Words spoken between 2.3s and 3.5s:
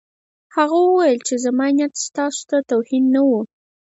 ته توهین نه و